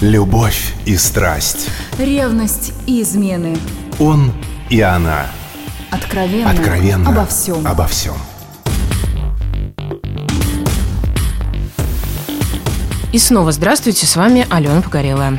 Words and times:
Любовь 0.00 0.72
и 0.86 0.96
страсть. 0.96 1.68
Ревность 1.98 2.72
и 2.86 3.02
измены. 3.02 3.58
Он 3.98 4.32
и 4.70 4.80
она. 4.80 5.26
Откровенно. 5.90 6.50
Откровенно. 6.50 7.10
Обо 7.10 7.26
всем. 7.26 7.66
Обо 7.66 7.86
всем. 7.86 8.14
И 13.12 13.18
снова 13.18 13.52
здравствуйте, 13.52 14.06
с 14.06 14.16
вами 14.16 14.46
Алена 14.48 14.80
Погорелая. 14.80 15.38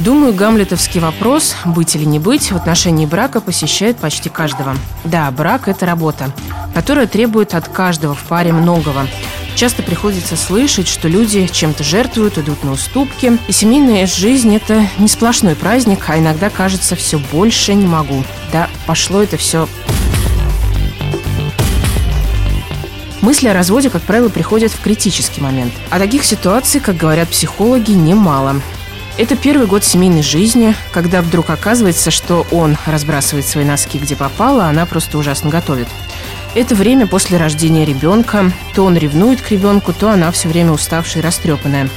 Думаю, 0.00 0.34
гамлетовский 0.34 1.00
вопрос 1.00 1.54
«быть 1.64 1.94
или 1.94 2.04
не 2.04 2.18
быть» 2.18 2.50
в 2.50 2.56
отношении 2.56 3.06
брака 3.06 3.40
посещает 3.40 3.98
почти 3.98 4.28
каждого. 4.28 4.74
Да, 5.04 5.30
брак– 5.30 5.62
это 5.68 5.86
работа, 5.86 6.32
которая 6.74 7.06
требует 7.06 7.54
от 7.54 7.68
каждого 7.68 8.14
в 8.14 8.24
паре 8.24 8.52
многого– 8.52 9.06
Часто 9.54 9.82
приходится 9.82 10.36
слышать, 10.36 10.88
что 10.88 11.08
люди 11.08 11.46
чем-то 11.46 11.84
жертвуют, 11.84 12.38
идут 12.38 12.64
на 12.64 12.72
уступки. 12.72 13.38
И 13.48 13.52
семейная 13.52 14.06
жизнь– 14.06 14.54
это 14.56 14.86
не 14.98 15.08
сплошной 15.08 15.54
праздник, 15.54 16.04
а 16.08 16.18
иногда 16.18 16.50
кажется 16.50 16.96
все 16.96 17.18
больше 17.18 17.74
не 17.74 17.86
могу. 17.86 18.24
Да, 18.52 18.68
пошло 18.86 19.22
это 19.22 19.36
все 19.36 19.68
Мысли 23.20 23.48
о 23.48 23.54
разводе, 23.54 23.90
как 23.90 24.02
правило, 24.02 24.30
приходят 24.30 24.72
в 24.72 24.80
критический 24.80 25.42
момент. 25.42 25.74
А 25.90 25.98
таких 25.98 26.24
ситуаций, 26.24 26.80
как 26.80 26.96
говорят 26.96 27.28
психологи, 27.28 27.90
немало. 27.90 28.62
Это 29.18 29.36
первый 29.36 29.66
год 29.66 29.84
семейной 29.84 30.22
жизни, 30.22 30.74
когда 30.92 31.20
вдруг 31.20 31.50
оказывается, 31.50 32.10
что 32.10 32.46
он 32.50 32.78
разбрасывает 32.86 33.46
свои 33.46 33.64
носки 33.66 33.98
где 33.98 34.16
попало, 34.16 34.64
а 34.64 34.70
она 34.70 34.86
просто 34.86 35.18
ужасно 35.18 35.50
готовит. 35.50 35.88
Это 36.52 36.74
время 36.74 37.06
после 37.06 37.36
рождения 37.36 37.84
ребенка. 37.84 38.52
То 38.74 38.84
он 38.84 38.96
ревнует 38.96 39.40
к 39.40 39.50
ребенку, 39.52 39.92
то 39.92 40.10
она 40.10 40.32
все 40.32 40.48
время 40.48 40.72
уставшая 40.72 41.22
и 41.22 41.26
растрепанная. 41.26 41.88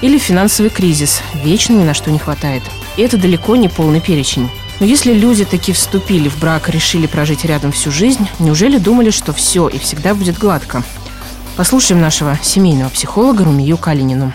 Или 0.00 0.16
финансовый 0.16 0.70
кризис. 0.70 1.20
Вечно 1.44 1.74
ни 1.74 1.84
на 1.84 1.92
что 1.92 2.10
не 2.10 2.18
хватает. 2.18 2.62
И 2.96 3.02
это 3.02 3.18
далеко 3.18 3.56
не 3.56 3.68
полный 3.68 4.00
перечень. 4.00 4.48
Но 4.80 4.86
если 4.86 5.12
люди 5.12 5.44
таки 5.44 5.72
вступили 5.72 6.28
в 6.28 6.38
брак, 6.38 6.70
решили 6.70 7.06
прожить 7.06 7.44
рядом 7.44 7.72
всю 7.72 7.90
жизнь, 7.90 8.28
неужели 8.38 8.78
думали, 8.78 9.10
что 9.10 9.32
все 9.32 9.68
и 9.68 9.78
всегда 9.78 10.14
будет 10.14 10.38
гладко? 10.38 10.82
Послушаем 11.56 12.00
нашего 12.00 12.38
семейного 12.42 12.88
психолога 12.88 13.44
Румию 13.44 13.76
Калинину. 13.76 14.32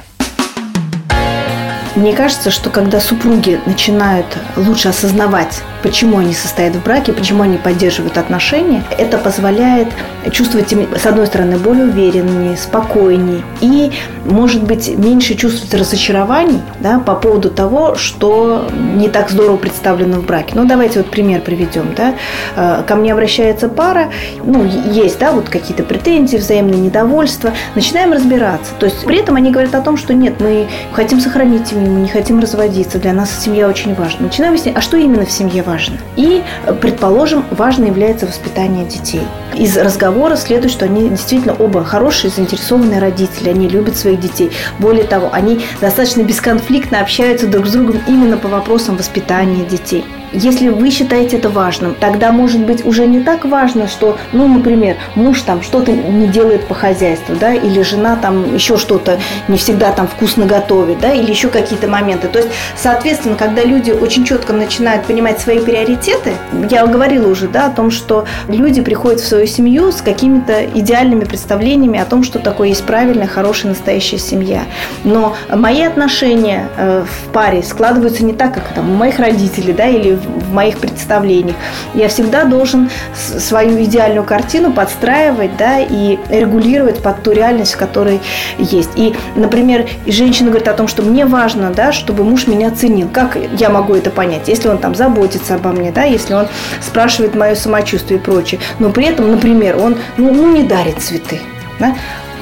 Мне 1.96 2.14
кажется, 2.14 2.50
что 2.50 2.72
когда 2.72 3.00
супруги 3.00 3.60
начинают 3.68 4.26
лучше 4.56 4.90
осознавать, 4.90 5.62
почему 5.84 6.18
они 6.18 6.34
состоят 6.34 6.76
в 6.76 6.84
браке, 6.84 7.14
почему 7.14 7.44
они 7.44 7.58
поддерживают 7.58 8.18
отношения, 8.18 8.84
это 8.98 9.20
позволяет 9.20 9.90
чувствовать 10.32 10.74
с 10.74 11.06
одной 11.06 11.28
стороны, 11.28 11.58
более 11.58 11.86
увереннее, 11.86 12.58
спокойнее 12.58 13.44
и, 13.62 13.92
может 14.26 14.64
быть, 14.64 14.88
меньше 14.98 15.36
чувствовать 15.36 15.74
разочарований 15.74 16.62
да, 16.80 16.98
по 17.00 17.14
поводу 17.14 17.52
того, 17.52 17.94
что 17.96 18.68
не 18.96 19.10
так 19.10 19.30
здорово 19.30 19.58
представлено 19.58 20.20
в 20.20 20.26
браке. 20.26 20.54
Ну, 20.56 20.66
давайте 20.66 21.00
вот 21.00 21.12
пример 21.12 21.42
приведем. 21.42 21.94
Да. 21.96 22.16
Э, 22.56 22.84
ко 22.88 22.96
мне 22.96 23.12
обращается 23.12 23.70
пара, 23.70 24.10
ну, 24.44 24.64
есть, 24.64 25.20
да, 25.20 25.32
вот 25.32 25.50
какие-то 25.50 25.84
претензии, 25.84 26.38
взаимное 26.38 26.78
недовольство. 26.78 27.52
Начинаем 27.76 28.14
разбираться. 28.14 28.72
То 28.80 28.88
есть 28.88 29.06
при 29.06 29.18
этом 29.18 29.36
они 29.36 29.52
говорят 29.52 29.76
о 29.76 29.82
том, 29.82 29.98
что 29.98 30.14
нет, 30.14 30.40
мы 30.40 30.68
хотим 30.94 31.20
сохранить 31.20 31.72
мы 31.90 32.02
не 32.02 32.10
хотим 32.10 32.40
разводиться, 32.40 33.00
для 33.00 33.14
нас 33.14 33.44
семья 33.44 33.68
очень 33.68 33.94
важна. 33.96 34.22
Начинаем 34.22 34.54
выяснять, 34.54 34.76
а 34.76 34.82
что 34.82 34.98
именно 34.98 35.26
в 35.26 35.32
семье 35.32 35.64
важно? 35.64 35.98
И, 36.16 36.44
предположим, 36.82 37.46
важно 37.52 37.86
является 37.86 38.26
воспитание 38.26 38.86
детей. 38.86 39.22
Из 39.56 39.78
разговора 39.78 40.36
следует, 40.36 40.72
что 40.72 40.86
они 40.86 41.10
действительно 41.10 41.54
оба 41.54 41.84
хорошие, 41.84 42.32
заинтересованные 42.32 43.00
родители, 43.00 43.50
они 43.50 43.68
любят 43.68 43.96
своих 43.96 44.20
детей. 44.20 44.52
Более 44.80 45.04
того, 45.04 45.30
они 45.32 45.62
достаточно 45.80 46.22
бесконфликтно 46.24 47.02
общаются 47.02 47.48
друг 47.48 47.68
с 47.68 47.72
другом 47.72 48.02
именно 48.08 48.38
по 48.38 48.48
вопросам 48.48 48.98
воспитания 48.98 49.66
детей. 49.66 50.04
Если 50.34 50.70
вы 50.70 50.90
считаете 50.90 51.38
это 51.38 51.50
важным, 51.50 51.96
тогда 52.00 52.32
может 52.32 52.62
быть 52.62 52.86
уже 52.86 53.06
не 53.06 53.20
так 53.20 53.46
важно, 53.46 53.88
что, 53.88 54.18
ну, 54.32 54.48
например, 54.48 54.98
муж 55.16 55.42
там 55.42 55.62
что-то 55.62 55.92
не 55.92 56.28
делает 56.28 56.68
по 56.68 56.74
хозяйству, 56.74 57.36
да, 57.40 57.54
или 57.54 57.82
жена 57.84 58.16
там 58.16 58.56
еще 58.56 58.78
что-то 58.78 59.20
не 59.48 59.58
всегда 59.58 59.92
там 59.92 60.08
вкусно 60.08 60.46
готовит, 60.46 61.00
да, 61.00 61.14
или 61.14 61.30
еще 61.30 61.50
какие-то 61.50 61.88
моменты. 61.88 62.28
То 62.28 62.40
есть, 62.40 62.50
соответственно, 62.76 63.36
когда 63.36 63.64
люди 63.64 63.92
очень 63.92 64.26
четко 64.26 64.54
начинают 64.54 65.06
понимать 65.06 65.40
свои 65.40 65.60
приоритеты, 65.60 66.34
я 66.70 66.86
говорила 66.86 67.28
уже, 67.30 67.48
да, 67.48 67.68
о 67.68 67.70
том, 67.70 67.92
что 67.92 68.26
люди 68.48 68.82
приходят 68.82 69.20
в 69.20 69.28
свою 69.28 69.46
семью 69.46 69.92
с 69.92 70.02
какими-то 70.02 70.66
идеальными 70.66 71.26
представлениями 71.26 72.00
о 72.00 72.06
том, 72.06 72.24
что 72.24 72.40
такое 72.40 72.70
есть 72.70 72.86
правильная, 72.86 73.28
хорошая, 73.28 73.72
настоящая 73.72 74.18
семья. 74.18 74.64
Но 75.04 75.36
мои 75.50 75.82
отношения 75.82 76.70
э, 76.78 77.06
в 77.06 77.32
паре 77.32 77.64
складываются 77.64 78.24
не 78.24 78.34
так, 78.34 78.54
как 78.54 78.74
там 78.74 78.90
у 78.90 78.96
моих 78.96 79.20
родителей, 79.20 79.74
да, 79.74 79.88
или 79.88 80.18
в 80.26 80.52
моих 80.52 80.80
представлениях. 80.80 81.56
Я 81.94 82.08
всегда 82.08 82.46
должен 82.46 82.90
свою 83.16 83.84
идеальную 83.84 84.24
картину 84.24 84.72
подстраивать 84.72 85.58
да, 85.58 85.80
и 85.80 86.18
регулировать 86.30 87.02
под 87.02 87.24
ту 87.24 87.32
реальность, 87.32 87.74
в 87.74 87.78
которой 87.78 88.22
есть. 88.58 88.92
И, 88.96 89.16
например, 89.36 89.88
женщина 90.08 90.50
говорит 90.50 90.68
о 90.68 90.74
том, 90.74 90.88
что 90.88 91.02
мне 91.02 91.26
важно, 91.26 91.72
да, 91.72 91.92
чтобы 91.92 92.24
муж 92.24 92.48
меня 92.48 92.72
ценил. 92.72 93.10
Как 93.12 93.38
я 93.58 93.70
могу 93.70 93.96
это 93.96 94.10
понять? 94.10 94.48
Если 94.48 94.68
он 94.68 94.78
там 94.78 94.96
заботится 94.96 95.56
обо 95.56 95.72
мне, 95.72 95.92
да, 95.92 96.04
если 96.04 96.34
он 96.34 96.48
спрашивает 96.82 97.36
мое 97.36 97.56
самочувствие 97.56 98.20
и 98.20 98.22
прочее, 98.22 98.60
но 98.80 98.90
при 98.90 99.06
этом, 99.06 99.32
например, 99.32 99.78
он 99.78 99.98
ну, 100.18 100.34
ну 100.34 100.54
не 100.54 100.64
дарит 100.64 101.00
цветы. 101.00 101.40
Да? 101.80 101.96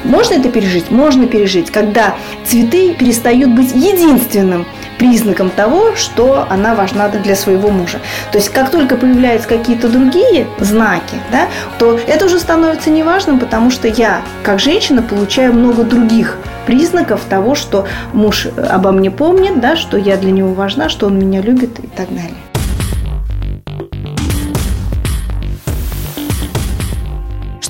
Можно 0.04 0.34
это 0.34 0.48
пережить? 0.48 0.90
Можно 0.90 1.26
пережить, 1.26 1.70
когда 1.70 2.14
цветы 2.44 2.94
перестают 2.94 3.50
быть 3.50 3.72
единственным 3.74 4.66
признаком 5.02 5.50
того, 5.50 5.96
что 5.96 6.46
она 6.48 6.76
важна 6.76 7.08
для 7.08 7.34
своего 7.34 7.70
мужа. 7.70 7.98
То 8.30 8.38
есть, 8.38 8.50
как 8.50 8.70
только 8.70 8.94
появляются 8.96 9.48
какие-то 9.48 9.88
другие 9.88 10.46
знаки, 10.60 11.16
да, 11.32 11.48
то 11.80 11.98
это 12.06 12.26
уже 12.26 12.38
становится 12.38 12.88
неважным, 12.88 13.40
потому 13.40 13.72
что 13.72 13.88
я, 13.88 14.22
как 14.44 14.60
женщина, 14.60 15.02
получаю 15.02 15.54
много 15.54 15.82
других 15.82 16.38
признаков 16.66 17.22
того, 17.28 17.56
что 17.56 17.84
муж 18.12 18.46
обо 18.70 18.92
мне 18.92 19.10
помнит, 19.10 19.60
да, 19.60 19.74
что 19.74 19.96
я 19.96 20.16
для 20.16 20.30
него 20.30 20.54
важна, 20.54 20.88
что 20.88 21.08
он 21.08 21.18
меня 21.18 21.40
любит 21.40 21.80
и 21.80 21.88
так 21.88 22.08
далее. 22.08 22.51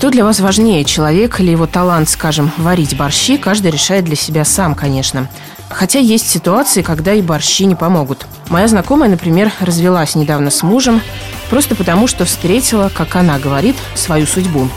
Что 0.02 0.10
для 0.10 0.24
вас 0.24 0.40
важнее, 0.40 0.82
человек 0.82 1.38
или 1.38 1.52
его 1.52 1.68
талант, 1.68 2.08
скажем, 2.08 2.50
варить 2.56 2.96
борщи, 2.96 3.36
каждый 3.36 3.70
решает 3.70 4.04
для 4.04 4.16
себя 4.16 4.44
сам, 4.44 4.74
конечно. 4.74 5.30
Хотя 5.68 6.00
есть 6.00 6.28
ситуации, 6.28 6.82
когда 6.82 7.14
и 7.14 7.22
борщи 7.22 7.66
не 7.66 7.76
помогут. 7.76 8.26
Моя 8.48 8.66
знакомая, 8.66 9.08
например, 9.08 9.52
развелась 9.60 10.16
недавно 10.16 10.50
с 10.50 10.64
мужем 10.64 11.00
просто 11.50 11.76
потому, 11.76 12.08
что 12.08 12.24
встретила, 12.24 12.90
как 12.92 13.14
она 13.14 13.38
говорит, 13.38 13.76
свою 13.94 14.26
судьбу. 14.26 14.68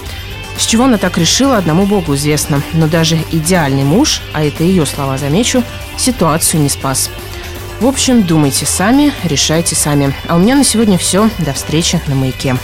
С 0.60 0.66
чего 0.68 0.84
она 0.84 1.00
так 1.00 1.18
решила, 1.18 1.58
одному 1.58 1.88
богу 1.88 2.14
известно. 2.14 2.62
Но 2.74 2.86
даже 2.86 3.18
идеальный 3.32 3.84
муж, 3.84 4.22
а 4.32 4.44
это 4.44 4.64
ее 4.64 4.86
слова 4.86 5.18
замечу, 5.18 5.64
ситуацию 5.98 6.62
не 6.62 6.70
спас. 6.70 7.10
В 7.80 7.88
общем, 7.88 8.22
думайте 8.22 8.68
сами, 8.68 9.12
решайте 9.24 9.74
сами. 9.74 10.14
А 10.28 10.36
у 10.36 10.38
меня 10.38 10.54
на 10.54 10.64
сегодня 10.64 11.00
все. 11.00 11.32
До 11.40 11.54
встречи 11.54 12.00
на 12.06 12.14
«Маяке». 12.14 12.56